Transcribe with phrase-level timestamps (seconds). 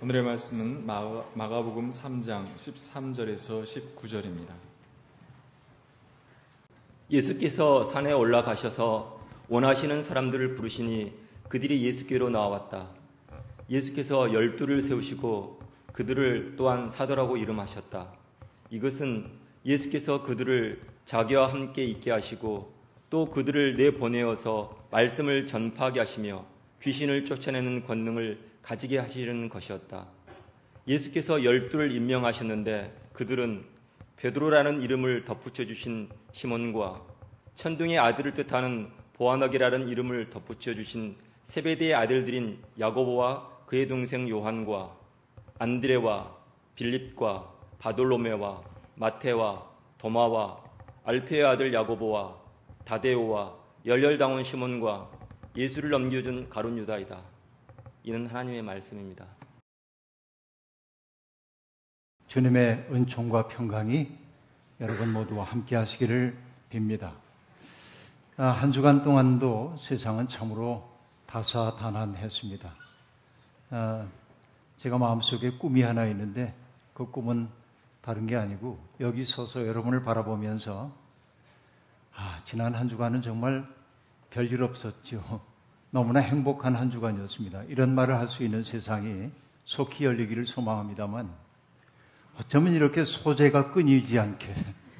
[0.00, 4.52] 오늘의 말씀은 마가, 복음 3장 13절에서 19절입니다.
[7.10, 11.12] 예수께서 산에 올라가셔서 원하시는 사람들을 부르시니
[11.48, 12.90] 그들이 예수께로 나왔다.
[13.68, 15.58] 예수께서 열두를 세우시고
[15.92, 18.12] 그들을 또한 사도라고 이름하셨다.
[18.70, 19.28] 이것은
[19.66, 22.72] 예수께서 그들을 자기와 함께 있게 하시고
[23.10, 26.44] 또 그들을 내보내어서 말씀을 전파하게 하시며
[26.82, 30.06] 귀신을 쫓아내는 권능을 가지게 하시려는 것이었다.
[30.86, 33.64] 예수께서 열두를 임명하셨는데 그들은
[34.16, 37.00] 베드로라는 이름을 덧붙여 주신 시몬과
[37.54, 44.94] 천둥의 아들을 뜻하는 보아너기라는 이름을 덧붙여 주신 세베대의 아들들인 야고보와 그의 동생 요한과
[45.58, 46.36] 안드레와
[46.74, 48.62] 빌립과 바돌로메와
[48.96, 50.62] 마테와 도마와
[51.04, 52.36] 알페의 아들 야고보와
[52.84, 53.54] 다데오와
[53.86, 55.10] 열렬당원 시몬과
[55.56, 57.37] 예수를 넘겨준 가룟 유다이다.
[58.08, 59.26] 이는 하나님의 말씀입니다.
[62.26, 64.08] 주님의 은총과 평강이
[64.80, 66.34] 여러분 모두와 함께 하시기를
[66.70, 67.12] 빕니다.
[68.38, 70.88] 아, 한 주간 동안도 세상은 참으로
[71.26, 72.74] 다사다난했습니다.
[73.72, 74.08] 아,
[74.78, 76.54] 제가 마음속에 꿈이 하나 있는데
[76.94, 77.50] 그 꿈은
[78.00, 80.90] 다른 게 아니고 여기 서서 여러분을 바라보면서
[82.14, 83.68] 아, 지난 한 주간은 정말
[84.30, 85.57] 별일 없었죠.
[85.90, 87.64] 너무나 행복한 한 주간이었습니다.
[87.64, 89.30] 이런 말을 할 수 있는 세상이
[89.64, 91.30] 속히 열리기를 소망합니다만
[92.38, 94.54] 어쩌면 이렇게 소재가 끊이지 않게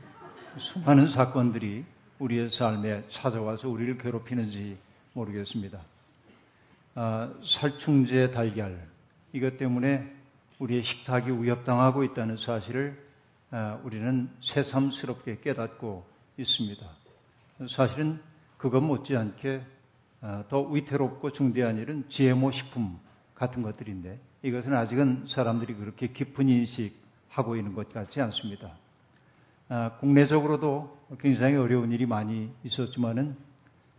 [0.59, 1.85] 수많은 사건들이
[2.19, 4.77] 우리의 삶에 찾아와서 우리를 괴롭히는지
[5.13, 5.79] 모르겠습니다.
[6.95, 8.89] 아, 살충제 달걀
[9.33, 10.13] 이것 때문에
[10.59, 13.07] 우리의 식탁이 위협당하고 있다는 사실을
[13.51, 16.05] 아, 우리는 새삼스럽게 깨닫고
[16.39, 16.87] 있습니다.
[17.69, 18.21] 사실은
[18.57, 19.78] 그것 못지않게 어,
[20.49, 22.99] 더 위태롭고 중대한 일은 GMO 식품
[23.35, 28.73] 같은 것들인데 이것은 아직은 사람들이 그렇게 깊은 인식하고 있는 것 같지 않습니다.
[29.69, 33.37] 아, 국내적으로도 굉장히 어려운 일이 많이 있었지만은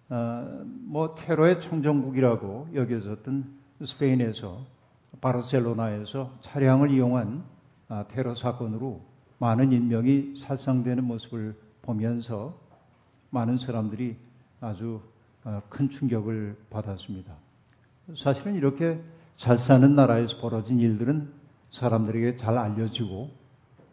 [0.09, 4.65] 어, 뭐 테러의 청정국이라고 여겨졌던 스페인에서
[5.21, 7.43] 바르셀로나에서 차량을 이용한
[7.87, 9.01] 아, 테러 사건으로
[9.37, 12.57] 많은 인명이 살상되는 모습을 보면서
[13.29, 14.17] 많은 사람들이
[14.59, 15.08] 아주 어,
[15.69, 17.33] 큰 충격을 받았습니다.
[18.17, 18.99] 사실은 이렇게
[19.37, 21.31] 잘 사는 나라에서 벌어진 일들은
[21.71, 23.29] 사람들에게 잘 알려지고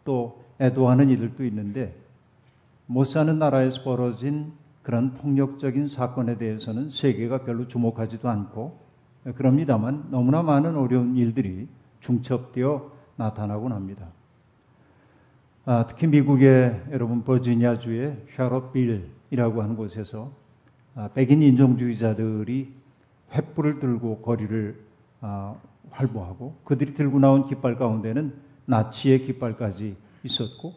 [0.03, 1.95] 또 애도하는 이들도 있는데
[2.85, 8.79] 못 사는 나라에서 벌어진 그런 폭력적인 사건에 대해서는 세계가 별로 주목하지도 않고
[9.35, 11.67] 그럽니다만 너무나 많은 어려운 일들이
[11.99, 14.07] 중첩되어 나타나곤 합니다.
[15.65, 20.46] 아, 특히 미국의 여러분 버지니아주의 샤롯빌이라고 하는 곳에서 아,
[21.13, 22.73] 백인 인종주의자들이
[23.31, 24.79] 횃불을 들고 거리를
[25.21, 25.55] 아,
[25.91, 28.33] 활보하고 그들이 들고 나온 깃발 가운데는
[28.65, 30.73] 나치의 깃발까지 있었고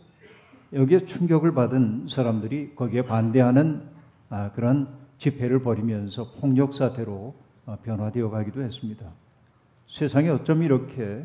[0.73, 3.83] 여기에 충격을 받은 사람들이 거기에 반대하는
[4.29, 4.89] 아, 그런
[5.19, 7.35] 집회를 벌이면서 폭력 사태로
[7.83, 9.07] 변화되어 가기도 했습니다.
[9.87, 11.25] 세상이 어쩜 이렇게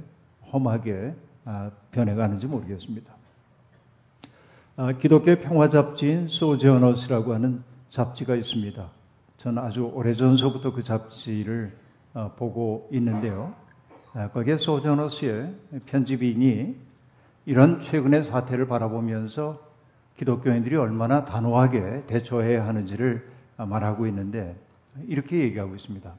[0.51, 1.15] 험하게
[1.91, 3.13] 변해가는지 모르겠습니다.
[4.99, 7.63] 기독교 평화 잡지인 소저너스라고 하는
[7.95, 8.89] 잡지가 있습니다.
[9.37, 11.73] 저는 아주 오래전서부터 그 잡지를
[12.13, 13.53] 어, 보고 있는데요.
[14.13, 16.75] 아, 거기에 소저너 씨의 편집인이
[17.45, 19.61] 이런 최근의 사태를 바라보면서
[20.17, 24.57] 기독교인들이 얼마나 단호하게 대처해야 하는지를 말하고 있는데
[25.07, 26.11] 이렇게 얘기하고 있습니다.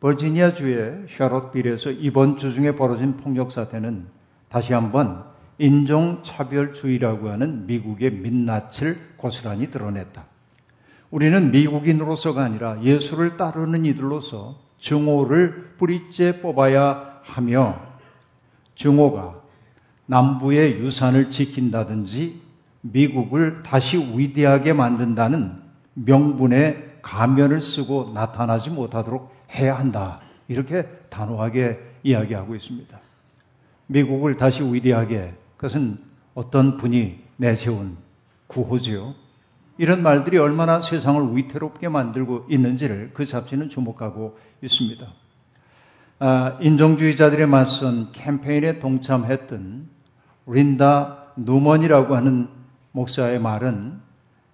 [0.00, 4.06] 버지니아 주의 샤롯빌에서 이번 주 중에 벌어진 폭력 사태는
[4.48, 5.24] 다시 한번
[5.58, 10.31] 인종차별주의라고 하는 미국의 민낯을 고스란히 드러냈다.
[11.12, 17.78] 우리는 미국인으로서가 아니라 예수를 따르는 이들로서 증오를 뿌리째 뽑아야 하며
[18.74, 19.34] 증오가
[20.06, 22.40] 남부의 유산을 지킨다든지
[22.80, 25.60] 미국을 다시 위대하게 만든다는
[25.92, 30.20] 명분의 가면을 쓰고 나타나지 못하도록 해야 한다.
[30.48, 32.98] 이렇게 단호하게 이야기하고 있습니다.
[33.86, 35.98] 미국을 다시 위대하게 그것은
[36.34, 37.98] 어떤 분이 내세운
[38.46, 39.21] 구호지요.
[39.82, 45.04] 이런 말들이 얼마나 세상을 위태롭게 만들고 있는지를 그 잡지는 주목하고 있습니다.
[46.20, 49.88] 아, 인종주의자들에 맞선 캠페인에 동참했던
[50.46, 52.46] 린다 누먼이라고 하는
[52.92, 53.98] 목사의 말은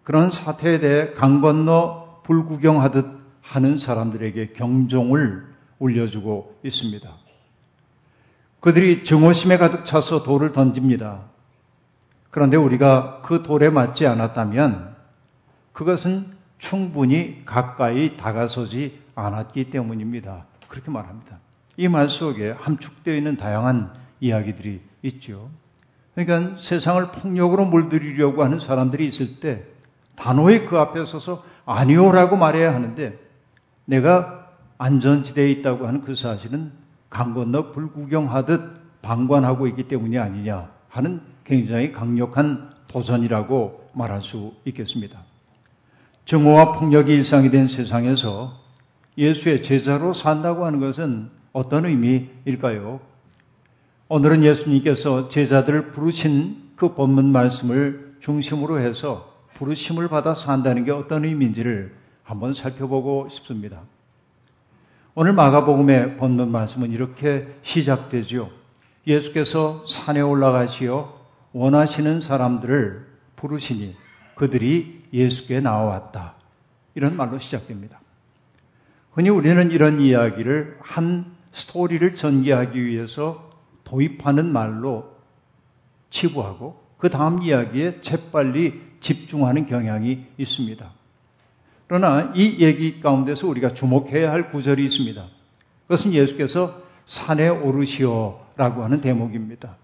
[0.02, 3.06] 그런 사태에 대해 강 건너 불구경하듯
[3.42, 5.44] 하는 사람들에게 경종을
[5.78, 7.06] 울려주고 있습니다.
[8.60, 11.20] 그들이 증오심에 가득 차서 돌을 던집니다.
[12.30, 14.87] 그런데 우리가 그 돌에 맞지 않았다면
[15.78, 16.26] 그것은
[16.58, 20.46] 충분히 가까이 다가서지 않았기 때문입니다.
[20.66, 21.38] 그렇게 말합니다.
[21.76, 25.48] 이 말 속에 함축되어 있는 다양한 이야기들이 있죠.
[26.16, 29.66] 그러니까 세상을 폭력으로 물들이려고 하는 사람들이 있을 때
[30.16, 33.16] 단호히 그 앞에 서서 아니오라고 말해야 하는데
[33.84, 36.72] 내가 안전지대에 있다고 하는 그 사실은
[37.08, 45.27] 강 건너 불구경하듯 방관하고 있기 때문이 아니냐 하는 굉장히 강력한 도전이라고 말할 수 있겠습니다.
[46.28, 48.60] 정오와 폭력이 일상이 된 세상에서
[49.16, 53.00] 예수의 제자로 산다고 하는 것은 어떤 의미일까요?
[54.08, 61.94] 오늘은 예수님께서 제자들을 부르신 그 본문 말씀을 중심으로 해서 부르심을 받아 산다는 게 어떤 의미인지를
[62.24, 63.80] 한번 살펴보고 싶습니다.
[65.14, 68.50] 오늘 마가복음의 본문 말씀은 이렇게 시작되죠.
[69.06, 71.10] 예수께서 산에 올라가시어
[71.54, 73.96] 원하시는 사람들을 부르시니
[74.38, 76.34] 그들이 예수께 나와왔다.
[76.94, 78.00] 이런 말로 시작됩니다.
[79.12, 83.50] 흔히 우리는 이런 이야기를 한 스토리를 전개하기 위해서
[83.82, 85.16] 도입하는 말로
[86.10, 90.90] 치부하고 그 다음 이야기에 재빨리 집중하는 경향이 있습니다.
[91.88, 95.26] 그러나 이 얘기 가운데서 우리가 주목해야 할 구절이 있습니다.
[95.82, 99.76] 그것은 예수께서 산에 오르시오라고 하는 대목입니다.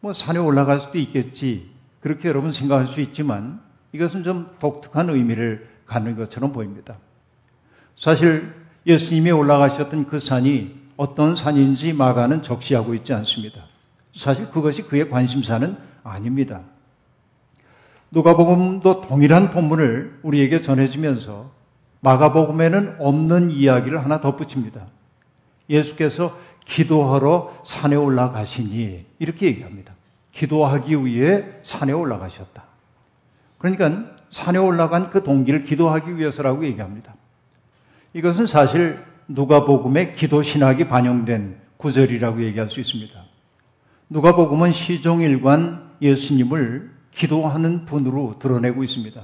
[0.00, 1.70] 뭐 산에 올라갈 수도 있겠지.
[2.00, 3.60] 그렇게 여러분 생각할 수 있지만
[3.94, 6.96] 이것은 좀 독특한 의미를 갖는 것처럼 보입니다.
[7.96, 8.52] 사실
[8.84, 13.66] 예수님이 올라가셨던 그 산이 어떤 산인지 마가는 적시하고 있지 않습니다.
[14.16, 16.62] 사실 그것이 그의 관심사는 아닙니다.
[18.10, 21.52] 누가복음도 동일한 본문을 우리에게 전해주면서
[22.00, 24.88] 마가복음에는 없는 이야기를 하나 덧붙입니다.
[25.70, 29.94] 예수께서 기도하러 산에 올라가시니 이렇게 얘기합니다.
[30.32, 32.63] 기도하기 위해 산에 올라가셨다.
[33.64, 37.14] 그러니까 산에 올라간 그 동기를 기도하기 위해서라고 얘기합니다.
[38.12, 43.24] 이것은 사실 누가복음의 기도 신학이 반영된 구절이라고 얘기할 수 있습니다.
[44.10, 49.22] 누가복음은 시종일관 예수님을 기도하는 분으로 드러내고 있습니다.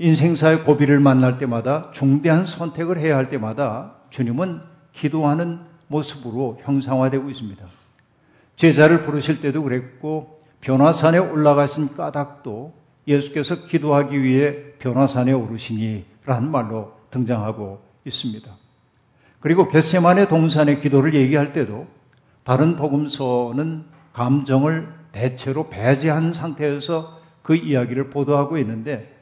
[0.00, 4.60] 인생사의 고비를 만날 때마다 중대한 선택을 해야 할 때마다 주님은
[4.92, 7.64] 기도하는 모습으로 형상화되고 있습니다.
[8.56, 18.50] 제자를 부르실 때도 그랬고 변화산에 올라가신 까닭도 예수께서 기도하기 위해 변화산에 오르시니라는 말로 등장하고 있습니다.
[19.40, 21.86] 그리고 겟세만의 동산의 기도를 얘기할 때도
[22.44, 29.14] 다른 복음서는 감정을 대체로 배제한 상태에서 그 이야기를 보도하고 있는데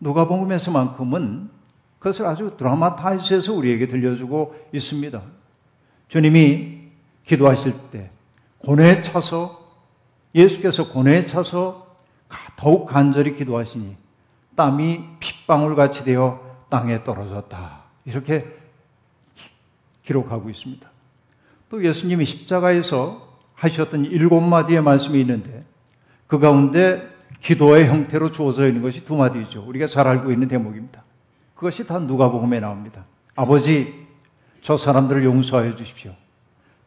[0.00, 1.50] 누가복음에서만큼은
[1.98, 5.22] 그것을 아주 드라마타이즈해서 우리에게 들려주고 있습니다.
[6.08, 6.78] 주님이
[7.24, 8.10] 기도하실 때
[8.58, 9.66] 고뇌에 차서
[10.34, 11.85] 예수께서 고뇌에 차서
[12.56, 13.96] 더욱 간절히 기도하시니
[14.56, 17.80] 땀이 핏방울 같이 되어 땅에 떨어졌다.
[18.04, 18.44] 이렇게
[20.02, 20.88] 기록하고 있습니다.
[21.68, 25.64] 또 예수님이 십자가에서 하셨던 일곱 마디의 말씀이 있는데
[26.26, 27.08] 그 가운데
[27.40, 29.64] 기도의 형태로 주어져 있는 것이 두 마디죠.
[29.66, 31.02] 우리가 잘 알고 있는 대목입니다.
[31.54, 33.04] 그것이 다 누가복음에 나옵니다.
[33.34, 34.06] 아버지,
[34.62, 36.12] 저 사람들을 용서하여 주십시오.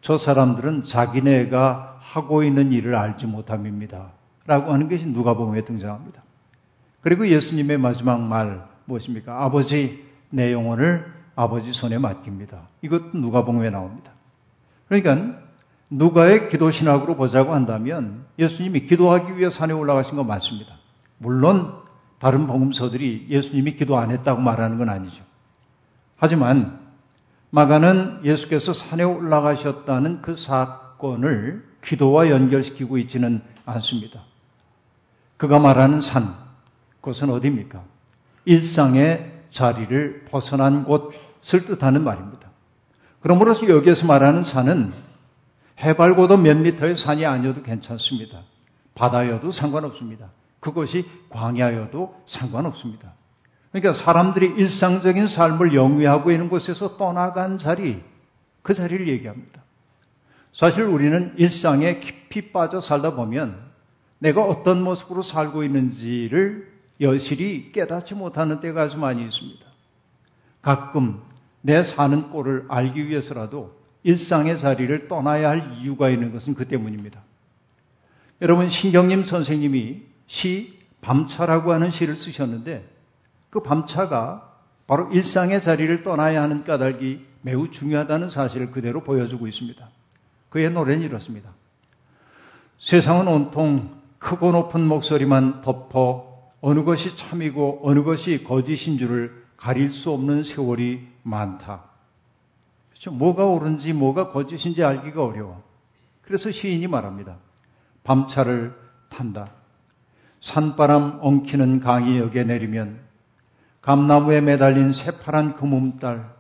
[0.02, 4.12] 저 사람들은 자기네가 하고 있는 일을 알지 못함입니다.
[4.50, 6.24] 라고 하는 것이 누가복음에 등장합니다.
[7.02, 9.44] 그리고 예수님의 마지막 말 무엇입니까?
[9.44, 11.06] 아버지, 내 영혼을
[11.36, 12.68] 아버지 손에 맡깁니다.
[12.82, 14.12] 이것도 누가복음에 나옵니다.
[14.88, 15.38] 그러니까
[15.92, 20.74] 누가의 기도 신학으로 보자고 한다면 예수님이 기도하기 위해 산에 올라가신 건 맞습니다.
[21.20, 21.72] 물론
[22.18, 25.24] 다른 복음서들이 예수님이 기도 안 했다고 말하는 건 아니죠.
[26.18, 26.80] 하지만
[27.52, 34.24] 마가는 예수께서 산에 올라가셨다는 그 사건을 기도와 연결시키고 있지는 않습니다.
[35.40, 36.36] 그가 말하는 산,
[37.00, 37.82] 그것은 어디입니까?
[38.44, 42.50] 일상의 자리를 벗어난 곳을 뜻하는 말입니다.
[43.22, 44.92] 그러므로서 여기에서 말하는 산은
[45.80, 48.42] 해발 고도 몇 미터의 산이 아니어도 괜찮습니다.
[48.96, 50.30] 바다여도 상관없습니다.
[50.60, 53.14] 그것이 광야여도 상관없습니다.
[53.72, 58.04] 그러니까 사람들이 일상적인 삶을 영위하고 있는 곳에서 떠나간 자리,
[58.62, 59.62] 그 자리를 얘기합니다.
[60.52, 63.69] 사실 우리는 일상에 깊이 빠져 살다 보면
[64.20, 66.72] 내가 어떤 모습으로 살고 있는지를
[67.02, 69.66] 여실히 깨닫지 못하는 때가 아주 많이 있습니다.
[70.62, 71.22] 가끔
[71.62, 77.22] 내 사는 꼴을 알기 위해서라도 일상의 자리를 떠나야 할 이유가 있는 것은 그 때문입니다.
[78.42, 82.88] 여러분, 신경님 선생님이 시 밤차라고 하는 시를 쓰셨는데
[83.50, 84.54] 그 밤차가
[84.88, 89.90] 바로 일상의 자리를 떠나야 하는 까닭이 매우 중요하다는 사실을 그대로 보여주고 있습니다.
[90.50, 91.52] 그의 노래는 이렇습니다.
[92.80, 100.12] 세상은 온통 크고 높은 목소리만 덮어 어느 것이 참이고 어느 것이 거짓인 줄을 가릴 수
[100.12, 101.84] 없는 세월이 많다.
[102.90, 103.12] 그렇죠?
[103.12, 105.64] 뭐가 옳은지 뭐가 거짓인지 알기가 어려워.
[106.22, 107.38] 그래서 시인이 말합니다.
[108.04, 108.76] 밤차를
[109.10, 109.52] 탄다.
[110.42, 113.00] 산바람 엉키는 강이 역에 내리면
[113.82, 116.34] 감나무에 매달린 새파란 금음달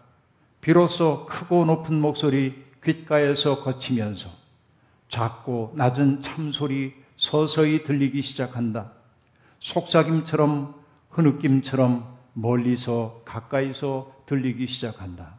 [0.61, 4.29] 비로소 크고 높은 목소리 귓가에서 거치면서
[5.07, 8.93] 작고 낮은 참소리 서서히 들리기 시작한다.
[9.59, 10.73] 속삭임처럼
[11.09, 15.35] 흐느낌처럼 멀리서 가까이서 들리기 시작한다.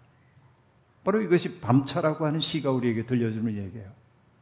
[1.02, 3.90] 바로 이것이 밤차라고 하는 시가 우리에게 들려주는 얘기예요.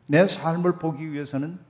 [0.07, 1.61] 내 삶을 보기 위해서는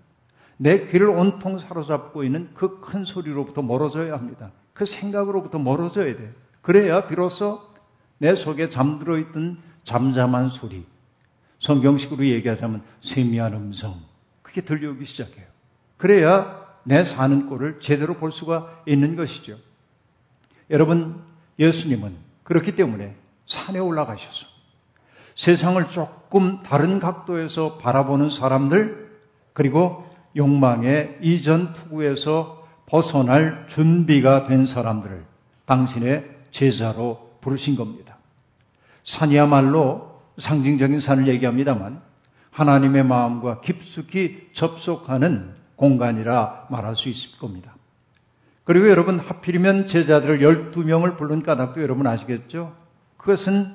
[0.57, 4.51] 내 귀를 온통 사로잡고 있는 그 큰 소리로부터 멀어져야 합니다.
[4.73, 6.33] 그 생각으로부터 멀어져야 돼.
[6.63, 7.61] 그래야 비로소
[8.17, 10.87] 내 속에 잠들어 있던 잠잠한 소리,
[11.59, 14.01] 성경식으로 얘기하자면 세미한 음성,
[14.41, 15.48] 그게 들려오기 시작해요.
[15.99, 19.59] 그래야 내 사는 꼴을 제대로 볼 수가 있는 것이죠.
[20.71, 21.21] 여러분,
[21.59, 22.15] 예수님은
[22.45, 23.15] 그렇기 때문에
[23.47, 24.47] 산에 올라가셔서
[25.35, 29.09] 세상을 조금 다른 각도에서 바라보는 사람들,
[29.53, 35.25] 그리고 욕망의 이전 투구에서 벗어날 준비가 된 사람들을
[35.67, 38.17] 당신의 제자로 부르신 겁니다.
[39.05, 42.01] 산이야말로 상징적인 산을 얘기합니다만
[42.51, 47.75] 하나님의 마음과 깊숙이 접속하는 공간이라 말할 수 있을 겁니다.
[48.65, 52.75] 그리고 여러분 하필이면 제자들을 12명을 부른 까닭도 여러분 아시겠죠?
[53.17, 53.75] 그것은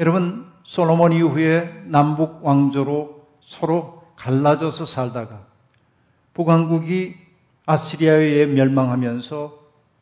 [0.00, 5.46] 여러분 솔로몬 이후에 남북 왕조로 서로 갈라져서 살다가
[6.34, 7.14] 북왕국이
[7.66, 9.60] 아시리아에 멸망하면서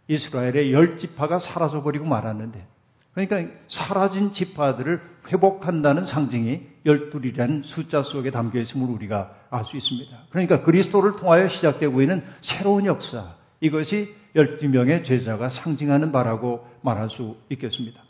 [0.08, 2.66] 이스라엘의 열 지파가 사라져 버리고 말았는데
[3.12, 10.16] 그러니까 사라진 지파들을 회복한다는 상징이 열둘이라는 숫자 속에 담겨 있음을 우리가 알 수 있습니다.
[10.30, 18.00] 그러니까 그리스도를 통하여 시작되고 있는 새로운 역사, 이것이 12명의 제자가 상징하는 바라고 말할 수 있겠습니다.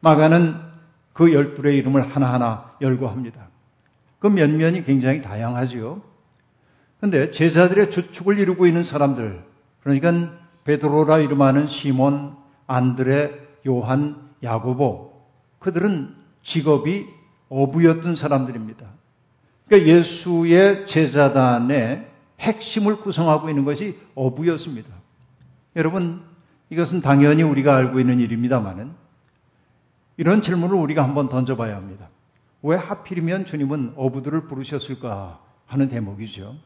[0.00, 0.56] 마가는
[1.12, 3.48] 그 12의 이름을 하나하나 열거합니다.
[4.18, 6.02] 그 면면이 굉장히 다양하지요.
[7.00, 9.44] 근데 제자들의 주축을 이루고 있는 사람들,
[9.80, 10.32] 그러니까
[10.64, 15.12] 베드로라 이름하는 시몬, 안드레, 요한, 야고보,
[15.60, 16.17] 그들은
[16.48, 17.06] 직업이
[17.50, 18.86] 어부였던 사람들입니다.
[19.66, 22.08] 그러니까 예수의 제자단의
[22.40, 24.88] 핵심을 구성하고 있는 것이 어부였습니다.
[25.76, 26.22] 여러분,
[26.70, 28.92] 이것은 당연히 우리가 알고 있는 일입니다만은
[30.16, 32.08] 이런 질문을 우리가 한번 던져봐야 합니다.
[32.62, 36.56] 왜 하필이면 주님은 어부들을 부르셨을까 하는 대목이죠.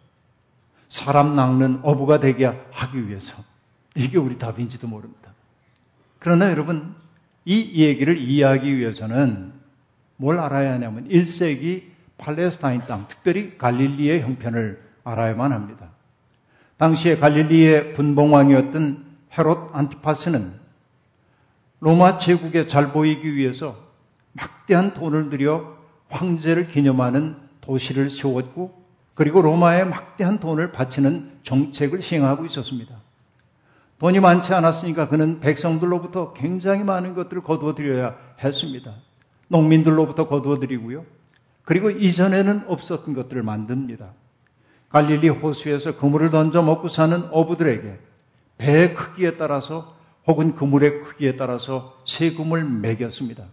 [0.91, 3.43] 사람 낚는 어부가 되게 하기 위해서.
[3.97, 5.33] 이게 우리 답인지도 모릅니다.
[6.21, 6.95] 그러나 여러분,
[7.45, 9.62] 이 얘기를 이해하기 위해서는
[10.23, 11.83] 뭘 알아야 하냐면 1세기
[12.17, 15.89] 팔레스타인 땅, 특별히 갈릴리의 형편을 알아야만 합니다.
[16.77, 19.05] 당시에 갈릴리의 분봉왕이었던
[19.37, 20.53] 헤롯 안티파스는
[21.81, 23.77] 로마 제국에 잘 보이기 위해서
[24.33, 25.77] 막대한 돈을 들여
[26.09, 28.81] 황제를 기념하는 도시를 세웠고
[29.15, 32.95] 그리고 로마에 막대한 돈을 바치는 정책을 시행하고 있었습니다.
[33.99, 38.95] 돈이 많지 않았으니까 그는 백성들로부터 굉장히 많은 것들을 거두어 드려야 했습니다.
[39.53, 41.05] 농민들로부터 거두어 드리고요.
[41.63, 44.13] 그리고 이전에는 없었던 것들을 만듭니다.
[44.89, 47.99] 갈릴리 호수에서 그물을 던져 먹고 사는 어부들에게
[48.59, 53.45] 배의 크기에 따라서 혹은 그물의 크기에 따라서 세금을 매겼습니다.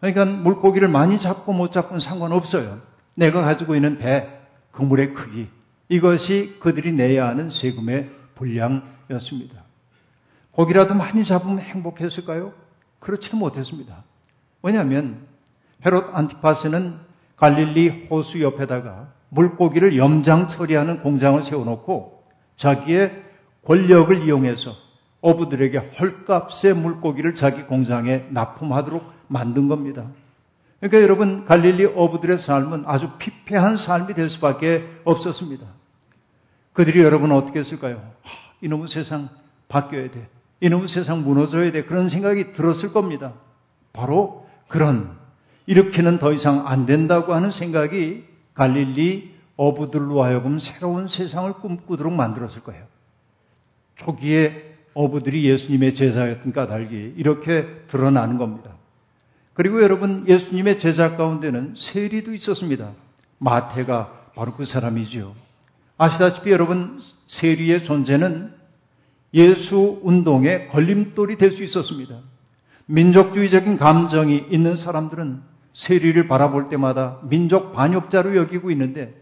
[0.00, 2.80] 그러니까 물고기를 많이 잡고 못 잡고는 상관없어요.
[3.14, 4.28] 내가 가지고 있는 배,
[4.72, 5.48] 그물의 크기,
[5.88, 9.62] 이것이 그들이 내야 하는 세금의 분량이었습니다.
[10.50, 12.52] 고기라도 많이 잡으면 행복했을까요?
[13.00, 14.02] 그렇지도 못했습니다.
[14.64, 15.18] 왜냐하면
[15.84, 16.94] 헤롯 안티파스는
[17.36, 22.24] 갈릴리 호수 옆에다가 물고기를 염장 처리하는 공장을 세워놓고
[22.56, 23.24] 자기의
[23.66, 24.74] 권력을 이용해서
[25.20, 30.06] 어부들에게 헐값의 물고기를 자기 공장에 납품하도록 만든 겁니다.
[30.80, 35.66] 그러니까 여러분 갈릴리 어부들의 삶은 아주 피폐한 삶이 될 수밖에 없었습니다.
[36.72, 37.96] 그들이 여러분 어떻게 했을까요?
[38.22, 39.28] 하, 이놈의 세상
[39.68, 40.26] 바뀌어야 돼.
[40.60, 41.84] 이놈의 세상 무너져야 돼.
[41.84, 43.34] 그런 생각이 들었을 겁니다.
[43.92, 45.16] 바로 그런
[45.66, 52.84] 이렇게는 더 이상 안 된다고 하는 생각이 갈릴리 어부들로 하여금 새로운 세상을 꿈꾸도록 만들었을 거예요.
[53.96, 58.72] 초기에 어부들이 예수님의 제자였던 까닭이 이렇게 드러나는 겁니다.
[59.54, 62.90] 그리고 여러분 예수님의 제자 가운데는 세리도 있었습니다.
[63.38, 65.34] 마태가 바로 그 사람이지요.
[65.96, 68.52] 아시다시피 여러분 세리의 존재는
[69.34, 72.20] 예수 운동의 걸림돌이 될 수 있었습니다.
[72.86, 79.14] 민족주의적인 감정이 있는 사람들은 세리를 바라볼 때마다 민족 반역자로 여기고 있는데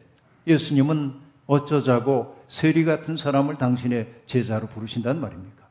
[0.46, 1.14] 예수님은
[1.46, 5.62] 어쩌자고 세리 같은 사람을 당신의 제자로 부르신단 말입니까?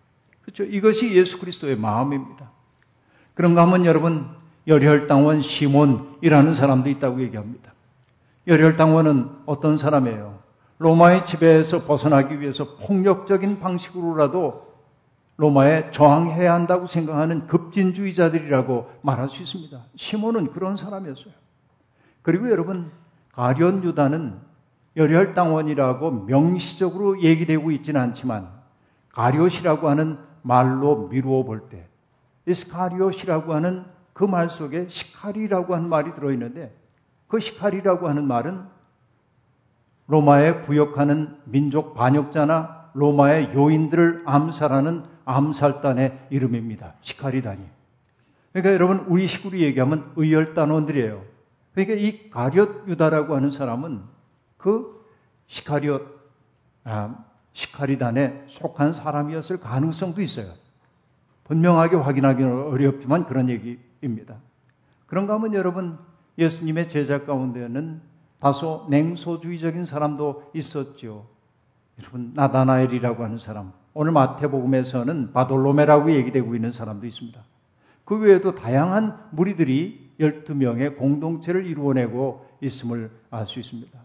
[0.41, 0.63] 그렇죠?
[0.63, 2.49] 이것이 예수 그리스도의 마음입니다.
[3.33, 4.27] 그런가 하면 여러분
[4.67, 7.73] 열혈당원 시몬이라는 사람도 있다고 얘기합니다.
[8.47, 10.39] 열혈당원은 어떤 사람이에요?
[10.79, 14.70] 로마의 지배에서 벗어나기 위해서 폭력적인 방식으로라도
[15.37, 19.79] 로마에 저항해야 한다고 생각하는 급진주의자들이라고 말할 수 있습니다.
[19.95, 21.33] 시몬은 그런 사람이었어요.
[22.21, 22.91] 그리고 여러분,
[23.31, 24.37] 가련 유다는
[24.97, 28.49] 열혈 당원이라고 명시적으로 얘기되고 있지는 않지만
[29.13, 31.87] 가리옷이라고 하는 말로 미루어 볼 때,
[32.45, 36.75] 이스카리옷이라고 하는 그 말 속에 시카리라고 하는 말이 들어있는데
[37.27, 38.61] 그 시카리라고 하는 말은
[40.07, 46.95] 로마에 부역하는 민족 반역자나 로마의 요인들을 암살하는 암살단의 이름입니다.
[47.01, 47.61] 시카리단이.
[48.51, 51.23] 그러니까 여러분 우리 식으로 얘기하면 의열단원들이에요.
[51.73, 54.01] 그러니까 이 가룟 유다라고 하는 사람은
[54.57, 55.05] 그
[55.47, 56.21] 시카리옷
[56.83, 57.15] 아,
[57.53, 60.53] 시카리단에 속한 사람이었을 가능성도 있어요.
[61.45, 64.35] 분명하게 확인하기는 어렵지만 그런 얘기입니다.
[65.05, 65.97] 그런가 하면 여러분
[66.37, 68.01] 예수님의 제자 가운데는
[68.39, 71.27] 다소 냉소주의적인 사람도 있었죠.
[71.99, 77.41] 여러분 나다나엘이라고 하는 사람 오늘 마태복음에서는 바돌로메라고 얘기되고 있는 사람도 있습니다.
[78.05, 83.99] 그 외에도 다양한 무리들이 12명의 공동체를 이루어내고 있음을 알 수 있습니다.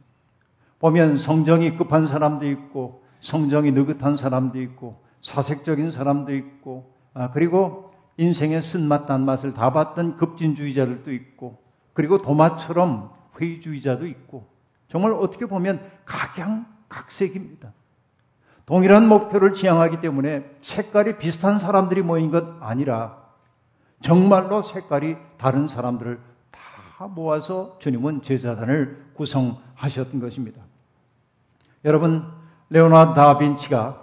[0.79, 8.63] 보면 성정이 급한 사람도 있고 성정이 느긋한 사람도 있고 사색적인 사람도 있고 아, 그리고 인생의
[8.63, 11.59] 쓴맛 단맛을 다 봤던 급진주의자들도 있고
[11.93, 14.47] 그리고 도마처럼 회의주의자도 있고
[14.89, 17.73] 정말 어떻게 보면 각양각색입니다.
[18.67, 23.25] 동일한 목표를 지향하기 때문에 색깔이 비슷한 사람들이 모인 것 아니라
[24.01, 26.19] 정말로 색깔이 다른 사람들을
[26.51, 30.61] 다 모아서 주님은 제자단을 구성하셨던 것입니다.
[31.85, 32.29] 여러분,
[32.71, 34.03] 레오나르도 다빈치가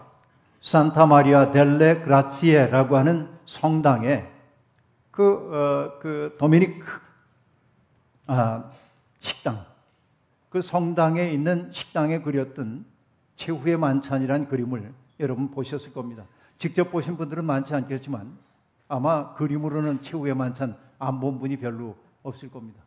[0.61, 4.31] 산타 마리아 델레 그라치에라고 하는 성당에
[5.11, 6.87] 그, 어, 그 도미니크
[8.27, 8.63] 아,
[9.19, 9.65] 식당,
[10.49, 12.92] 그 성당에 있는 식당에 그렸던
[13.35, 16.25] 최후의 만찬이라는 그림을 여러분 보셨을 겁니다.
[16.57, 18.37] 직접 보신 분들은 많지 않겠지만
[18.87, 22.81] 아마 그림으로는 최후의 만찬 안 본 분이 별로 없을 겁니다.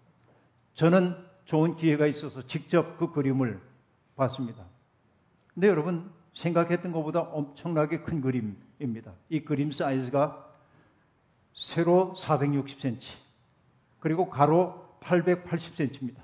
[0.74, 3.60] 저는 좋은 기회가 있어서 직접 그 그림을
[4.16, 4.64] 봤습니다.
[5.52, 9.12] 근데 여러분 생각했던 것보다 엄청나게 큰 그림입니다.
[9.28, 10.44] 이 그림 사이즈가
[11.54, 13.16] 세로 460cm
[14.00, 16.18] 그리고 가로 880cm입니다.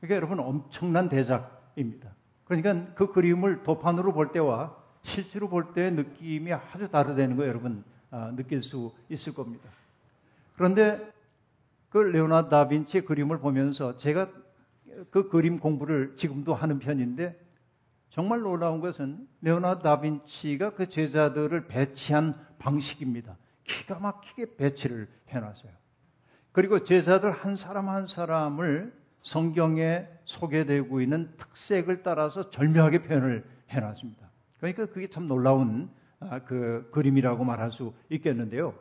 [0.00, 2.10] 그러니까 여러분 엄청난 대작입니다.
[2.60, 8.30] 그러니까 그 그림을 도판으로 볼 때와 실제로 볼 때의 느낌이 아주 다르다는 거 여러분 아,
[8.36, 9.70] 느낄 수 있을 겁니다.
[10.54, 11.00] 그런데
[11.88, 14.28] 그 레오나르도 다빈치 그림을 보면서 제가
[15.10, 17.40] 그 그림 공부를 지금도 하는 편인데
[18.10, 23.36] 정말 놀라운 것은 레오나르도 다빈치가 그 제자들을 배치한 방식입니다.
[23.64, 25.72] 기가 막히게 배치를 해놨어요.
[26.52, 34.28] 그리고 제자들 한 사람 한 사람을 성경에 소개되고 있는 특색을 따라서 절묘하게 표현을 해놨습니다.
[34.58, 38.74] 그러니까 그게 참 놀라운 아, 그 그림이라고 말할 수 있겠는데요.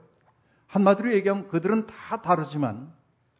[0.67, 2.91] 한마디로 얘기하면 그들은 다 다르지만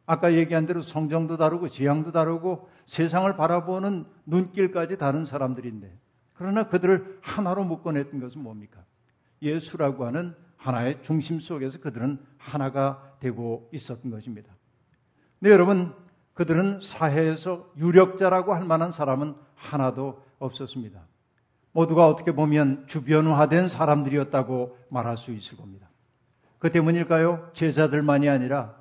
[0.05, 5.95] 아까 얘기한 대로 성정도 다르고 지향도 다르고 세상을 바라보는 눈길까지 다른 사람들인데
[6.33, 8.83] 그러나 그들을 하나로 묶어냈던 것은 뭡니까?
[9.41, 14.51] 예수라고 하는 하나의 중심 속에서 그들은 하나가 되고 있었던 것입니다.
[15.39, 15.93] 네, 여러분,
[16.33, 21.01] 그들은 사회에서 유력자라고 할 만한 사람은 하나도 없었습니다.
[21.73, 25.89] 모두가 어떻게 보면 주변화된 사람들이었다고 말할 수 있을 겁니다.
[26.59, 27.49] 그 때문일까요?
[27.53, 28.75] 제자들만이 아니라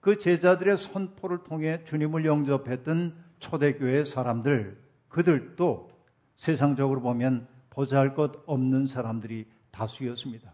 [0.00, 5.90] 그 제자들의 선포를 통해 주님을 영접했던 초대교회 사람들, 그들도
[6.36, 10.52] 세상적으로 보면 보잘 것 없는 사람들이 다수였습니다.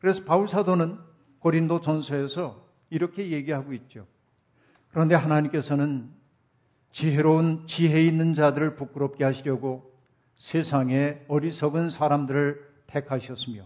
[0.00, 0.98] 그래서 바울 사도는
[1.38, 4.06] 고린도 전서에서 이렇게 얘기하고 있죠.
[4.92, 6.10] 그런데 하나님께서는
[6.92, 9.90] 지혜로운 지혜 있는 자들을 부끄럽게 하시려고
[10.36, 13.64] 세상에 어리석은 사람들을 택하셨으며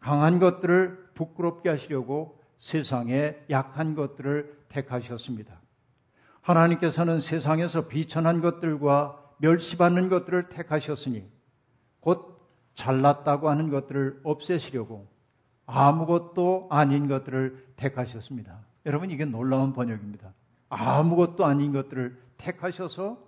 [0.00, 5.60] 강한 것들을 부끄럽게 하시려고 세상에 약한 것들을 택하셨습니다.
[6.40, 11.24] 하나님께서는 세상에서 비천한 것들과 멸시받는 것들을 택하셨으니
[12.00, 12.40] 곧
[12.74, 15.06] 잘났다고 하는 것들을 없애시려고
[15.66, 18.58] 아무것도 아닌 것들을 택하셨습니다.
[18.86, 20.32] 여러분 이게 놀라운 번역입니다.
[20.70, 23.18] 아무것도 아닌 것들을 택하셔서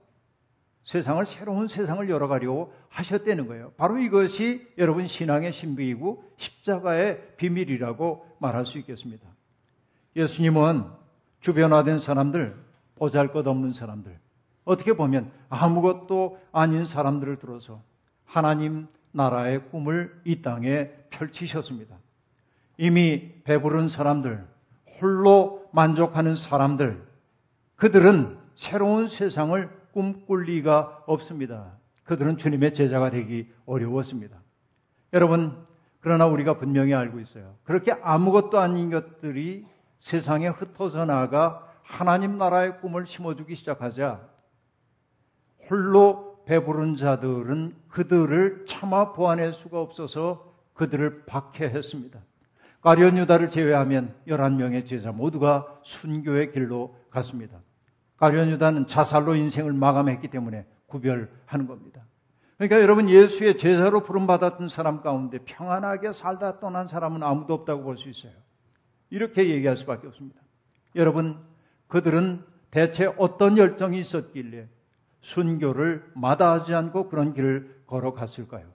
[0.85, 3.73] 세상을 새로운 세상을 열어가려고 하셨다는 거예요.
[3.77, 9.29] 바로 이것이 여러분 신앙의 신비이고 십자가의 비밀이라고 말할 수 있겠습니다.
[10.17, 10.85] 예수님은
[11.41, 12.57] 주변화된 사람들,
[12.97, 14.19] 보잘 것 없는 사람들,
[14.65, 17.83] 어떻게 보면 아무것도 아닌 사람들을 들어서
[18.25, 21.97] 하나님 나라의 꿈을 이 땅에 펼치셨습니다.
[22.79, 24.47] 이미 배부른 사람들,
[25.01, 27.12] 홀로 만족하는 사람들,
[27.83, 31.73] 그들은 새로운 세상을 꿈꿀 리가 없습니다.
[32.05, 34.41] 그들은 주님의 제자가 되기 어려웠습니다.
[35.13, 35.67] 여러분,
[35.99, 37.57] 그러나 우리가 분명히 알고 있어요.
[37.65, 39.67] 그렇게 아무것도 아닌 것들이
[39.99, 44.29] 세상에 흩어져 나가 하나님 나라의 꿈을 심어주기 시작하자
[45.69, 52.21] 홀로 배부른 자들은 그들을 참아 보아낼 수가 없어서 그들을 박해했습니다.
[52.81, 57.59] 가련 유다를 제외하면 11명의 제자 모두가 순교의 길로 갔습니다.
[58.23, 62.07] 가련 유다는 자살로 인생을 마감했기 때문에 구별하는 겁니다.
[62.57, 68.09] 그러니까 여러분 예수의 제자로 부름받았던 사람 가운데 평안하게 살다 떠난 사람은 아무도 없다고 볼 수
[68.09, 68.31] 있어요.
[69.11, 70.41] 이렇게 얘기할 수밖에 없습니다.
[70.95, 71.37] 여러분
[71.89, 74.69] 그들은 대체 어떤 열정이 있었길래
[75.23, 78.67] 순교를 마다하지 않고 그런 길을 걸어갔을까요?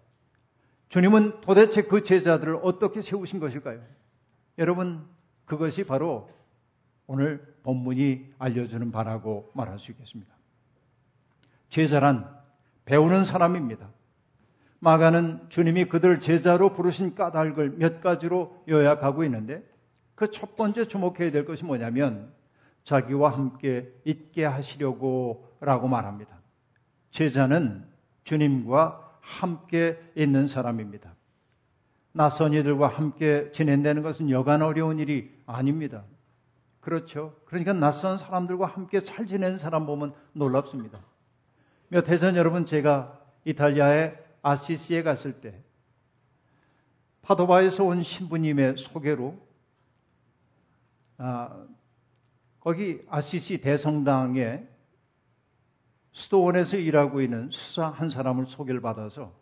[0.90, 3.80] 주님은 도대체 그 제자들을 어떻게 세우신 것일까요?
[4.58, 5.06] 여러분,
[5.46, 6.30] 그것이 바로
[7.08, 10.34] 오늘 본문이 알려주는 바라고 말할 수 있겠습니다.
[11.70, 12.30] 제자란
[12.86, 13.90] 배우는 사람입니다.
[14.80, 19.64] 마가는 주님이 그들 제자로 부르신 까닭을 몇 가지로 요약하고 있는데
[20.16, 22.32] 그 첫 번째 주목해야 될 것이 뭐냐면
[22.84, 26.36] 자기와 함께 있게 하시려고 라고 말합니다.
[27.12, 27.86] 제자는
[28.24, 31.14] 주님과 함께 있는 사람입니다.
[32.14, 36.04] 낯선 이들과 함께 지낸다는 것은 여간 어려운 일이 아닙니다.
[36.88, 37.36] 그렇죠.
[37.44, 40.98] 그러니까 낯선 사람들과 함께 잘 지내는 사람 보면 놀랍습니다.
[41.90, 45.62] 몇 해 전 여러분 제가 이탈리아의 아시시에 갔을 때
[47.24, 49.38] 파도바에서 온 신부님의 소개로
[51.18, 51.66] 아,
[52.62, 54.66] 거기 아시시 대성당에
[56.14, 59.34] 수도원에서 일하고 있는 수사 한 사람을 소개를 받아서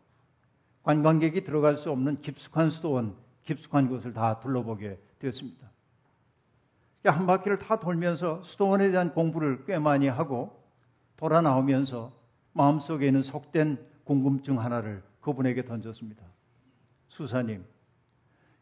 [0.82, 5.75] 관광객이 들어갈 수 없는 깊숙한 수도원, 깊숙한 곳을 다 둘러보게 되었습니다.
[7.10, 10.64] 한 바퀴를 다 돌면서 수도원에 대한 공부를 꽤 많이 하고
[11.18, 12.12] 돌아 나오면서
[12.54, 16.24] 마음속에 있는 속된 궁금증 하나를 그분에게 던졌습니다.
[17.10, 17.66] 수사님,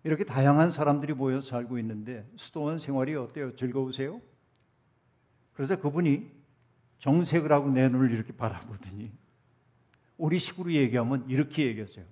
[0.04, 3.56] 이렇게 다양한 사람들이 모여서 살고 있는데 수도원 생활이 어때요?
[3.56, 4.22] 즐거우세요?
[5.54, 6.30] 그래서 그분이
[7.00, 9.12] 정색을 하고 내 눈을 이렇게 바라보더니
[10.18, 12.06] 우리 식으로 얘기하면 이렇게 얘기했어요.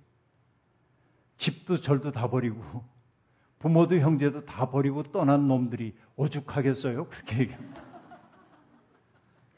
[1.36, 2.84] 집도 절도 다 버리고
[3.62, 7.06] 부모도 형제도 다 버리고 떠난 놈들이 오죽하겠어요?
[7.06, 7.80] 그렇게 얘기합니다.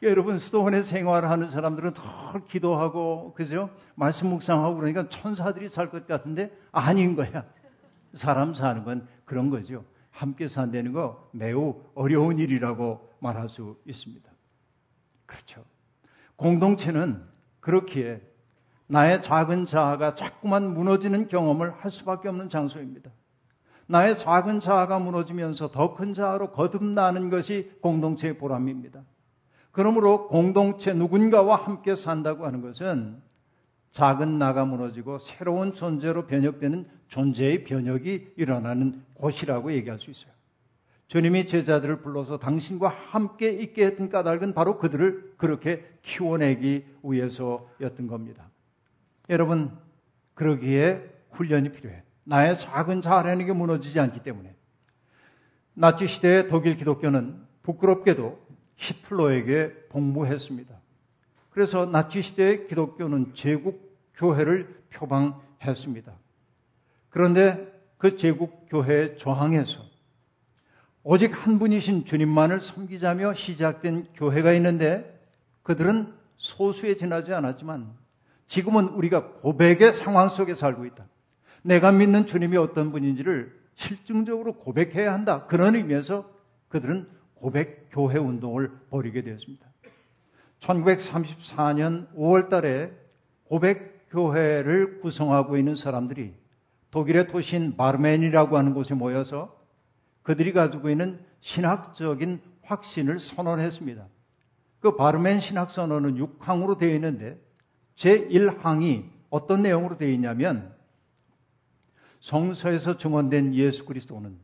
[0.02, 3.70] 여러분 수도원에 생활하는 사람들은 더 기도하고 그죠?
[3.94, 7.46] 말씀 묵상하고 그러니까 천사들이 살 것 같은데 아닌 거야.
[8.12, 9.86] 사람 사는 건 그런 거죠.
[10.10, 14.30] 함께 산다는 거 매우 어려운 일이라고 말할 수 있습니다.
[15.24, 15.64] 그렇죠.
[16.36, 17.22] 공동체는
[17.60, 18.20] 그렇기에
[18.86, 23.10] 나의 작은 자아가 자꾸만 무너지는 경험을 할 수밖에 없는 장소입니다.
[23.86, 29.02] 나의 작은 자아가 무너지면서 더 큰 자아로 거듭나는 것이 공동체의 보람입니다.
[29.72, 33.20] 그러므로 공동체 누군가와 함께 산다고 하는 것은
[33.90, 40.32] 작은 나가 무너지고 새로운 존재로 변혁되는 존재의 변혁이 일어나는 곳이라고 얘기할 수 있어요.
[41.06, 48.48] 주님이 제자들을 불러서 당신과 함께 있게 했던 까닭은 바로 그들을 그렇게 키워내기 위해서였던 겁니다.
[49.28, 49.70] 여러분,
[50.34, 52.02] 그러기에 훈련이 필요해.
[52.24, 54.54] 나의 작은 자아라는 게 무너지지 않기 때문에.
[55.74, 58.38] 나치 시대의 독일 기독교는 부끄럽게도
[58.76, 60.74] 히틀러에게 복무했습니다.
[61.50, 66.12] 그래서 나치 시대의 기독교는 제국 교회를 표방했습니다.
[67.10, 69.82] 그런데 그 제국 교회에 저항해서
[71.02, 75.20] 오직 한 분이신 주님만을 섬기자며 시작된 교회가 있는데
[75.62, 77.92] 그들은 소수에 지나지 않았지만
[78.46, 81.06] 지금은 우리가 고백의 상황 속에 살고 있다.
[81.64, 85.46] 내가 믿는 주님이 어떤 분인지를 실증적으로 고백해야 한다.
[85.46, 86.30] 그런 의미에서
[86.68, 89.66] 그들은 고백 교회 운동을 벌이게 되었습니다.
[90.60, 92.92] 1934년 5월 달에
[93.44, 96.34] 고백 교회를 구성하고 있는 사람들이
[96.90, 99.58] 독일의 도시인 바르멘이라고 하는 곳에 모여서
[100.22, 104.06] 그들이 가지고 있는 신학적인 확신을 선언했습니다.
[104.80, 107.40] 그 바르멘 신학 선언은 6항으로 되어 있는데
[107.96, 110.74] 제1항이 어떤 내용으로 되어 있냐면
[112.24, 114.38] 성서에서 증언된 예수 그리스도는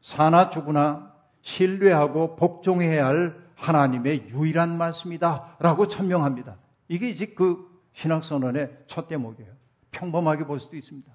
[0.00, 6.58] 사나 죽으나 신뢰하고 복종해야 할 하나님의 유일한 말씀이다 라고 천명합니다.
[6.86, 9.50] 이게 이제 그 신학선언의 첫 대목이에요.
[9.90, 11.10] 평범하게 볼 수도 있습니다.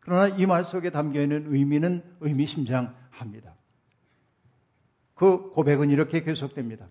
[0.00, 3.54] 그러나 이 말 속에 담겨 있는 의미는 의미심장합니다.
[5.14, 6.88] 그 고백은 이렇게 계속됩니다.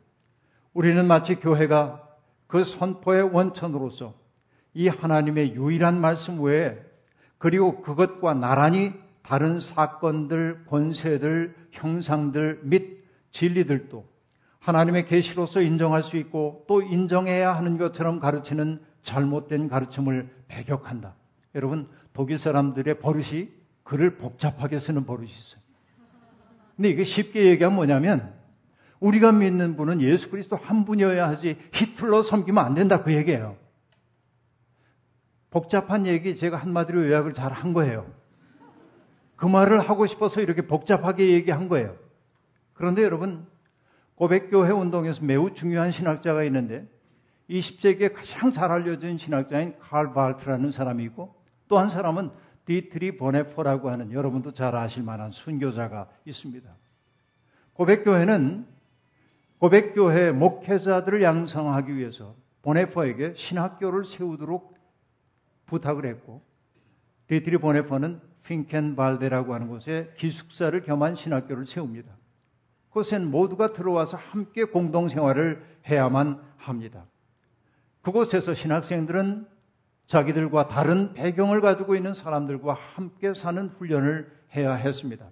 [0.71, 2.07] 우리는 마치 교회가
[2.47, 4.13] 그 선포의 원천으로서
[4.73, 6.92] 이 하나님의 유일한 말씀 외에
[7.43, 14.05] 그리고 그것과 나란히 다른 사건들, 권세들, 형상들 및 진리들도
[14.59, 21.15] 하나님의 계시로서 인정할 수 있고 또 인정해야 하는 것처럼 가르치는 잘못된 가르침을 배격한다.
[21.55, 23.49] 여러분 독일 사람들의 버릇이
[23.83, 25.61] 글을 복잡하게 쓰는 버릇이 있어요.
[26.77, 28.33] 근데 이게 쉽게 얘기하면 뭐냐면
[29.01, 33.57] 우리가 믿는 분은 예수 그리스도 한 분이어야 하지 히틀러 섬기면 안 된다 그 얘기예요.
[35.53, 38.11] 복잡한 얘기 제가 한마디로 요약을 잘 한 거예요.
[39.35, 41.95] 그 말을 하고 싶어서 이렇게 복잡하게 얘기한 거예요.
[42.73, 43.45] 그런데 여러분
[44.15, 46.87] 고백교회 운동에서 매우 중요한 신학자가 있는데
[47.51, 51.35] 20세기에 가장 잘 알려진 신학자인 칼 바르트라는 사람이 있고
[51.67, 52.31] 또 한 사람은
[52.65, 56.67] 디트리히 본회퍼라고 하는 여러분도 잘 아실 만한 순교자가 있습니다.
[57.73, 58.65] 고백교회는
[59.59, 64.72] 고백교회 목회자들을 양성하기 위해서 본회퍼에게 신학교를 세우도록
[65.65, 66.41] 부탁을 했고
[67.27, 72.11] 디트리히 본회퍼는 핑켄발데라고 하는 곳에 기숙사를 겸한 신학교를 세웁니다.
[72.89, 77.05] 그곳엔 모두가 들어와서 함께 공동생활을 해야만 합니다.
[78.01, 79.47] 그곳에서 신학생들은
[80.07, 85.25] 자기들과 다른 배경을 가지고 있는 사람들과 함께 사는 훈련을 해야 했습니다.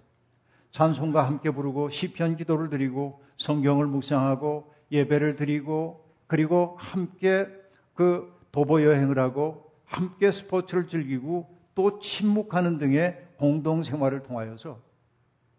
[0.72, 7.46] 찬송가 함께 부르고 시편 기도를 드리고 성경을 묵상하고 예배를 드리고 그리고 함께
[7.94, 14.80] 그 도보 여행을 하고 함께 스포츠를 즐기고 또 침묵하는 등의 공동 생활을 통하여서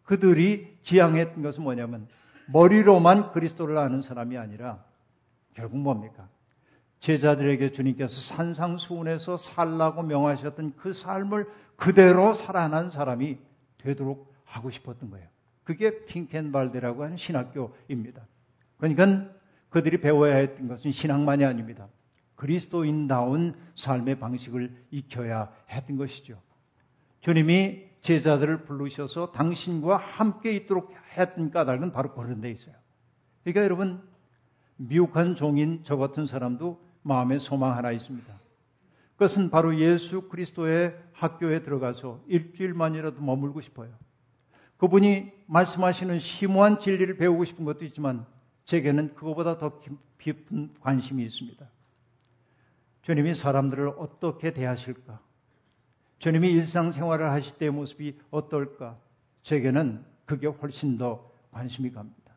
[0.03, 2.07] 그들이 지향했던 것은 뭐냐면
[2.47, 4.83] 머리로만 그리스도를 아는 사람이 아니라
[5.53, 6.27] 결국 뭡니까?
[6.99, 13.37] 제자들에게 주님께서 산상수훈에서 살라고 명하셨던 그 삶을 그대로 살아난 사람이
[13.77, 15.27] 되도록 하고 싶었던 거예요.
[15.63, 18.25] 그게 핑켄발데라고 하는 신학교입니다.
[18.77, 19.29] 그러니까
[19.69, 21.87] 그들이 배워야 했던 것은 신학만이 아닙니다.
[22.43, 26.41] 그리스도인다운 삶의 방식을 익혀야 했던 것이죠.
[27.21, 32.75] 주님이 제자들을 부르셔서 당신과 함께 있도록 했던 까닭은 바로 그런 데 있어요.
[33.43, 34.01] 그러니까 여러분,
[34.75, 38.33] 미혹한 종인 저 같은 사람도 마음에 소망 하나 있습니다.
[39.13, 43.93] 그것은 바로 예수 그리스도의 학교에 들어가서 일주일만이라도 머물고 싶어요.
[44.75, 48.25] 그분이 말씀하시는 심오한 진리를 배우고 싶은 것도 있지만
[48.65, 49.79] 제게는 그거보다 더
[50.19, 51.72] 깊은 관심이 있습니다.
[53.03, 55.19] 주님이 사람들을 어떻게 대하실까?
[56.19, 58.97] 주님이 일상생활을 하실 때의 모습이 어떨까?
[59.43, 62.33] 제게는 그게 훨씬 더 관심이 갑니다.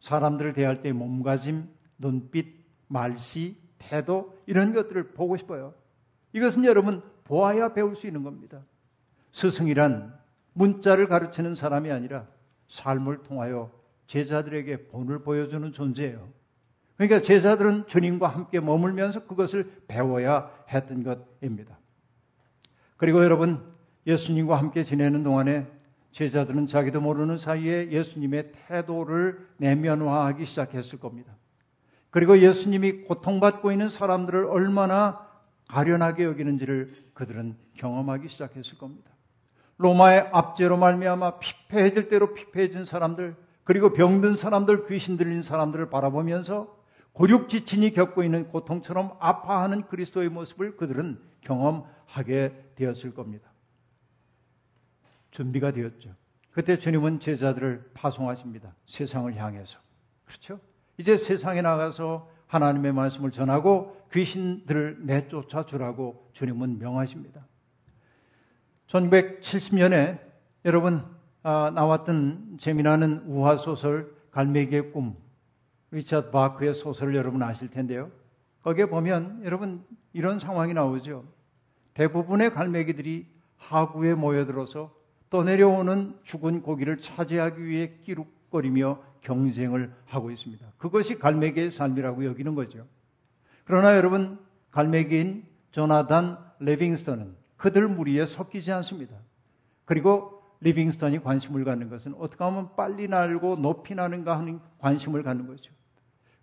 [0.00, 1.68] 사람들을 대할 때의 몸가짐,
[1.98, 2.46] 눈빛,
[2.88, 5.74] 말씨, 태도, 이런 것들을 보고 싶어요.
[6.32, 8.62] 이것은 여러분 보아야 배울 수 있는 겁니다.
[9.32, 10.18] 스승이란
[10.54, 12.26] 문자를 가르치는 사람이 아니라
[12.68, 13.70] 삶을 통하여
[14.06, 16.37] 제자들에게 본을 보여주는 존재예요.
[16.98, 21.78] 그러니까 제자들은 주님과 함께 머물면서 그것을 배워야 했던 것입니다.
[22.96, 23.62] 그리고 여러분,
[24.04, 25.66] 예수님과 함께 지내는 동안에
[26.10, 31.32] 제자들은 자기도 모르는 사이에 예수님의 태도를 내면화하기 시작했을 겁니다.
[32.10, 35.24] 그리고 예수님이 고통받고 있는 사람들을 얼마나
[35.68, 39.10] 가련하게 여기는지를 그들은 경험하기 시작했을 겁니다.
[39.76, 46.77] 로마의 압제로 말미암아 피폐해질 대로 피폐해진 사람들, 그리고 병든 사람들, 귀신 들린 사람들을 바라보면서
[47.18, 53.50] 고륙 지친이 겪고 있는 고통처럼 아파하는 그리스도의 모습을 그들은 경험하게 되었을 겁니다.
[55.32, 56.14] 준비가 되었죠.
[56.52, 58.72] 그때 주님은 제자들을 파송하십니다.
[58.86, 59.80] 세상을 향해서.
[60.26, 60.60] 그렇죠?
[60.96, 67.44] 이제 세상에 나가서 하나님의 말씀을 전하고 귀신들을 내쫓아 주라고 주님은 명하십니다.
[68.86, 70.20] 1970년에
[70.64, 71.04] 여러분
[71.42, 75.16] 아, 나왔던 재미나는 우화 소설 갈매기의 꿈
[75.90, 78.10] 리차드 바크의 소설을 여러분 아실 텐데요.
[78.62, 81.24] 거기에 보면 여러분 이런 상황이 나오죠.
[81.94, 84.94] 대부분의 갈매기들이 하구에 모여들어서
[85.30, 90.66] 떠내려오는 죽은 고기를 차지하기 위해 끼룩거리며 경쟁을 하고 있습니다.
[90.78, 92.86] 그것이 갈매기의 삶이라고 여기는 거죠.
[93.64, 94.38] 그러나 여러분
[94.70, 99.16] 갈매기인 조나단 레빙스턴은 그들 무리에 섞이지 않습니다.
[99.84, 105.72] 그리고 리빙스턴이 관심을 갖는 것은 어떻게 하면 빨리 날고 높이 나는가 하는 관심을 갖는 거죠.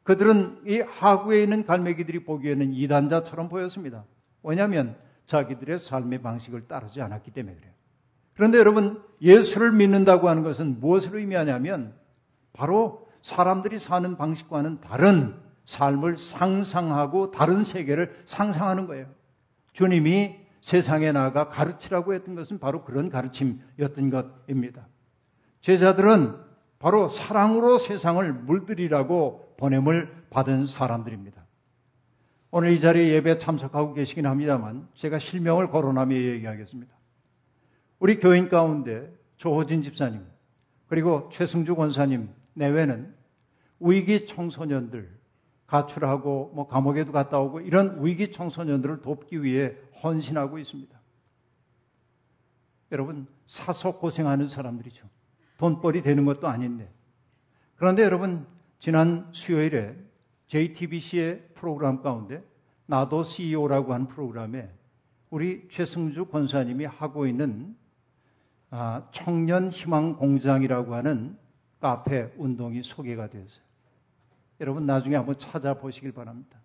[0.05, 4.05] 그들은 이 하구에 있는 갈매기들이 보기에는 이단자처럼 보였습니다.
[4.43, 7.73] 왜냐하면 자기들의 삶의 방식을 따르지 않았기 때문에 그래요.
[8.35, 11.95] 그런데 여러분, 예수를 믿는다고 하는 것은 무엇을 의미하냐면
[12.53, 19.07] 바로 사람들이 사는 방식과는 다른 삶을 상상하고 다른 세계를 상상하는 거예요.
[19.73, 24.87] 주님이 세상에 나가 가르치라고 했던 것은 바로 그런 가르침이었던 것입니다.
[25.61, 26.35] 제자들은
[26.77, 31.45] 바로 사랑으로 세상을 물들이라고 보냄을 받은 사람들입니다.
[32.51, 36.93] 오늘 이 자리에 예배 참석하고 계시긴 합니다만 제가 실명을 거론하며 얘기하겠습니다.
[37.99, 40.25] 우리 교인 가운데 조호진 집사님,
[40.87, 43.13] 그리고 최승주 권사님, 내외는
[43.79, 45.15] 위기 청소년들
[45.67, 50.97] 가출하고 뭐 감옥에도 갔다 오고 이런 위기 청소년들을 돕기 위해 헌신하고 있습니다.
[52.91, 55.07] 여러분 사서 고생하는 사람들이죠.
[55.57, 56.91] 돈벌이 되는 것도 아닌데.
[57.75, 58.45] 그런데 여러분
[58.85, 59.97] 지난 수요일에
[60.45, 62.43] JTBC의 프로그램 가운데
[62.85, 64.69] 나도 CEO라고 한 프로그램에
[65.31, 67.75] 우리 최승주 권사님이 하고 있는
[68.69, 71.35] 아, 청년 희망 공장이라고 하는
[71.79, 73.65] 카페 운동이 소개가 되었어요.
[74.59, 76.59] 여러분 나중에 한번 찾아보시길 바랍니다.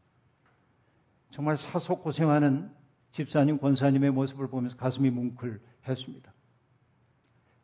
[1.31, 2.71] 정말 사속 고생하는
[3.13, 6.35] 집사님, 권사님의 모습을 보면서 가슴이 뭉클했습니다.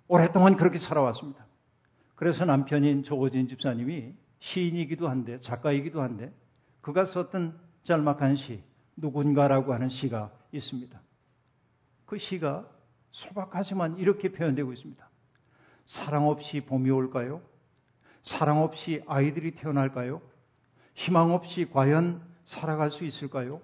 [0.08, 1.44] 오랫동안 그렇게 살아왔습니다.
[2.14, 4.14] 그래서 남편인 조호진 집사님이
[4.46, 6.32] 시인이기도 한데 작가이기도 한데
[6.80, 8.62] 그가 썼던 짤막한 시
[8.94, 11.00] 누군가라고 하는 시가 있습니다.
[12.04, 12.68] 그 시가
[13.10, 15.10] 소박하지만 이렇게 표현되고 있습니다.
[15.84, 17.42] 사랑 없이 봄이 올까요?
[18.22, 20.22] 사랑 없이 아이들이 태어날까요?
[20.94, 23.60] 희망 없이 과연 살아갈 수 있을까요?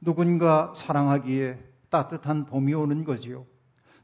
[0.00, 1.58] 누군가 사랑하기에
[1.90, 3.44] 따뜻한 봄이 오는 거지요.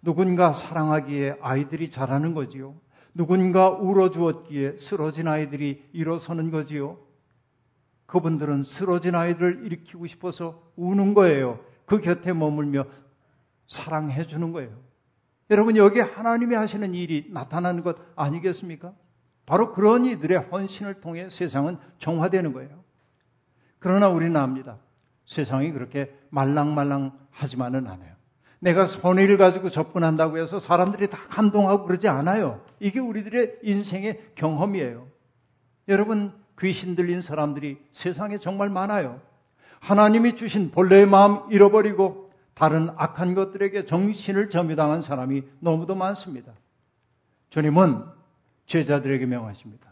[0.03, 2.75] 누군가 사랑하기에 아이들이 자라는 거지요.
[3.19, 6.99] 누군가 울어주었기에 쓰러진 아이들이 일어서는 거지요.
[8.07, 11.59] 그분들은 쓰러진 아이들을 일으키고 싶어서 우는 거예요.
[11.85, 12.87] 그 곁에 머물며
[13.67, 14.71] 사랑해 주는 거예요.
[15.51, 18.95] 여러분, 여기 하나님이 하시는 일이 나타나는 것 아니겠습니까?
[19.47, 22.85] 바로 그런 이들의 헌신을 통해 세상은 정화되는 거예요.
[23.81, 24.79] 그러나 우리는 압니다.
[25.27, 28.15] 세상이 그렇게 말랑말랑 하지만은 않아요.
[28.61, 32.61] 내가 선의를 가지고 접근한다고 해서 사람들이 다 감동하고 그러지 않아요.
[32.81, 35.07] 이게 우리들의 인생의 경험이에요.
[35.89, 39.21] 여러분, 귀신 들린 사람들이 세상에 정말 많아요.
[39.81, 46.53] 하나님이 주신 본래의 마음 잃어버리고 다른 악한 것들에게 정신을 점유당한 사람이 너무도 많습니다.
[47.51, 48.03] 주님은
[48.67, 49.89] 제자들에게 명하십니다.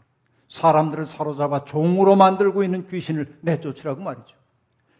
[0.49, 4.37] 사람들을 사로잡아 종으로 만들고 있는 귀신을 내쫓으라고 말이죠.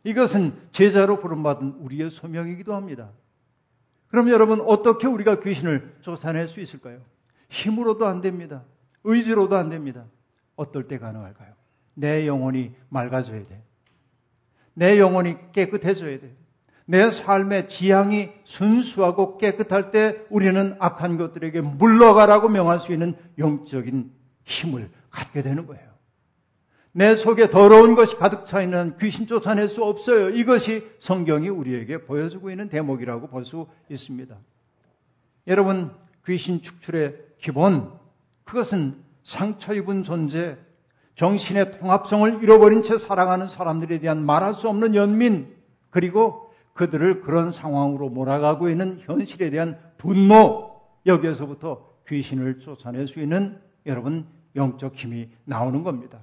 [0.05, 3.11] 이것은 제자로 부름받은 우리의 소명이기도 합니다.
[4.09, 7.01] 그럼 여러분 어떻게 우리가 귀신을 쫓아낼 수 있을까요?
[7.49, 8.65] 힘으로도 안 됩니다.
[9.05, 10.05] 의지로도 안 됩니다.
[10.57, 11.53] 어떨 때 가능할까요?
[11.95, 13.63] 내 영혼이 맑아져야 돼.
[14.75, 16.35] 내 영혼이 깨끗해져야 돼.
[16.85, 24.13] 내 삶의 지향이 순수하고 깨끗할 때 우리는 악한 것들에게 물러가라고 명할 수 있는 영적인
[24.45, 25.96] 힘을 갖게 되는 거예요.
[26.97, 30.31] 내 속에 더러운 것이 가득 차 있는 귀신 쫓아낼 수 없어요.
[30.31, 34.35] 이것이 성경이 우리에게 보여주고 있는 대목이라고 볼 수 있습니다.
[35.47, 35.91] 여러분,
[36.25, 37.93] 귀신 축출의 기본,
[38.45, 40.57] 그것은 상처 입은 존재,
[41.17, 45.55] 정신의 통합성을 잃어버린 채 살아가는 사람들에 대한 말할 수 없는 연민,
[45.91, 54.27] 그리고 그들을 그런 상황으로 몰아가고 있는 현실에 대한 분노, 여기에서부터 귀신을 쫓아낼 수 있는 여러분
[54.57, 56.21] 영적 힘이 나오는 겁니다.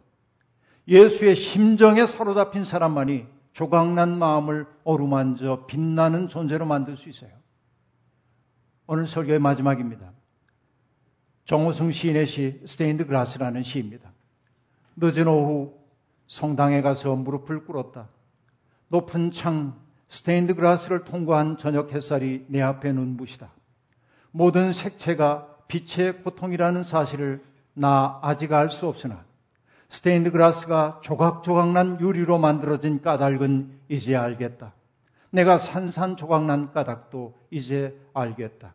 [0.87, 7.31] 예수의 심정에 사로잡힌 사람만이 조각난 마음을 어루만져 빛나는 존재로 만들 수 있어요.
[8.87, 10.11] 오늘 설교의 마지막입니다.
[11.45, 14.11] 정호승 시인의 시 스테인드 글라스라는 시입니다.
[14.95, 15.73] 늦은 오후
[16.27, 18.09] 성당에 가서 무릎을 꿇었다.
[18.87, 19.75] 높은 창
[20.09, 23.51] 스테인드 그라스를 통과한 저녁 햇살이 내 앞에 눈부시다.
[24.31, 27.43] 모든 색채가 빛의 고통이라는 사실을
[27.73, 29.23] 나 아직 알 수 없으나
[29.89, 34.73] 스테인드 그라스가 조각조각난 유리로 만들어진 까닭은 이제 알겠다.
[35.29, 38.73] 내가 산산조각난 까닭도 이제 알겠다.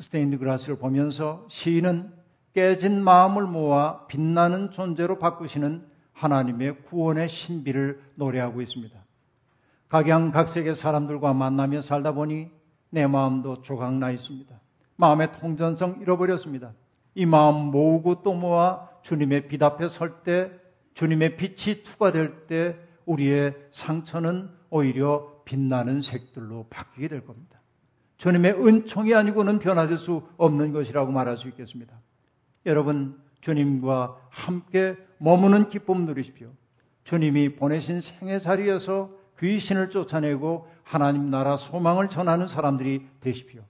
[0.00, 2.12] 스테인드 그라스를 보면서 시인은
[2.54, 8.98] 깨진 마음을 모아 빛나는 존재로 바꾸시는 하나님의 구원의 신비를 노래하고 있습니다.
[9.88, 12.50] 각양각색의 사람들과 만나며 살다 보니
[12.90, 14.54] 내 마음도 조각나 있습니다.
[14.96, 16.72] 마음의 통전성 잃어버렸습니다.
[17.14, 20.50] 이 마음 모으고 또 모아 주님의 빛 앞에 설 때,
[20.94, 27.60] 주님의 빛이 투과될 때 우리의 상처는 오히려 빛나는 색들로 바뀌게 될 겁니다.
[28.16, 31.96] 주님의 은총이 아니고는 변화될 수 없는 것이라고 말할 수 있겠습니다.
[32.66, 36.50] 여러분, 주님과 함께 머무는 기쁨 누리십시오.
[37.04, 43.62] 주님이 보내신 생애 자리에서 귀신을 쫓아내고 하나님 나라 소망을 전하는 사람들이 되십시오.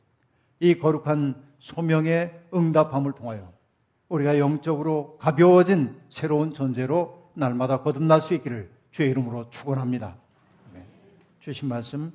[0.61, 3.55] 이 거룩한 소명의 응답함을 통하여
[4.09, 10.16] 우리가 영적으로 가벼워진 새로운 존재로 날마다 거듭날 수 있기를 주의 이름으로 축원합니다.
[11.40, 12.12] 주신 말씀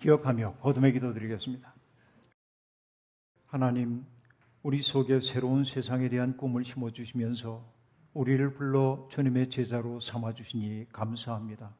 [0.00, 1.72] 기억하며 거듭의 기도 드리겠습니다.
[3.46, 4.04] 하나님,
[4.62, 7.64] 우리 속에 새로운 세상에 대한 꿈을 심어 주시면서
[8.14, 11.70] 우리를 불러 주님의 제자로 삼아 주시니 감사합니다.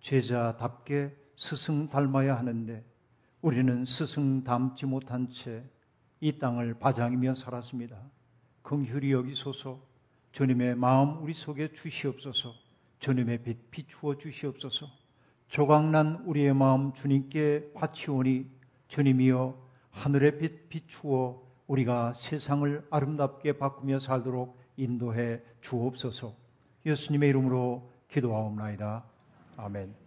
[0.00, 2.84] 제자답게 스승 닮아야 하는데
[3.40, 5.64] 우리는 스승 닮지 못한 채
[6.24, 8.00] 이 땅을 바장이며 살았습니다.
[8.64, 9.78] 긍휼히 여기소서
[10.32, 12.54] 주님의 마음 우리 속에 주시옵소서.
[12.98, 14.86] 주님의 빛 비추어 주시옵소서.
[15.48, 18.46] 조각난 우리의 마음 주님께 바치오니
[18.88, 19.54] 주님이여
[19.90, 26.34] 하늘의 빛 비추어 우리가 세상을 아름답게 바꾸며 살도록 인도해 주옵소서.
[26.86, 29.04] 예수님의 이름으로 기도하옵나이다.
[29.58, 30.03] 아멘.